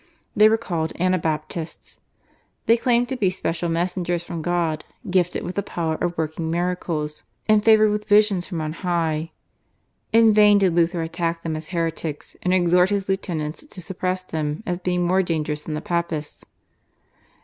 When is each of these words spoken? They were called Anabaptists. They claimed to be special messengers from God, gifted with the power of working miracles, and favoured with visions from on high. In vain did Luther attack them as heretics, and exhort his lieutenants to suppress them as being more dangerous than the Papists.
They 0.35 0.49
were 0.49 0.57
called 0.57 0.93
Anabaptists. 0.99 1.99
They 2.65 2.75
claimed 2.75 3.07
to 3.09 3.15
be 3.15 3.29
special 3.29 3.69
messengers 3.69 4.23
from 4.23 4.41
God, 4.41 4.83
gifted 5.07 5.43
with 5.43 5.53
the 5.53 5.61
power 5.61 5.93
of 6.01 6.17
working 6.17 6.49
miracles, 6.49 7.23
and 7.47 7.63
favoured 7.63 7.91
with 7.91 8.09
visions 8.09 8.47
from 8.47 8.61
on 8.61 8.73
high. 8.73 9.29
In 10.11 10.33
vain 10.33 10.57
did 10.57 10.73
Luther 10.73 11.03
attack 11.03 11.43
them 11.43 11.55
as 11.55 11.67
heretics, 11.67 12.35
and 12.41 12.51
exhort 12.51 12.89
his 12.89 13.07
lieutenants 13.07 13.63
to 13.67 13.79
suppress 13.79 14.23
them 14.23 14.63
as 14.65 14.79
being 14.79 15.05
more 15.05 15.21
dangerous 15.21 15.61
than 15.61 15.75
the 15.75 15.81
Papists. 15.81 16.45